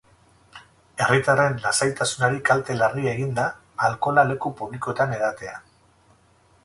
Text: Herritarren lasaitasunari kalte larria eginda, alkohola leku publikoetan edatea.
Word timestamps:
Herritarren 1.05 1.59
lasaitasunari 1.65 2.41
kalte 2.49 2.77
larria 2.79 3.13
eginda, 3.19 3.45
alkohola 3.89 4.25
leku 4.33 4.53
publikoetan 4.63 5.15
edatea. 5.19 5.55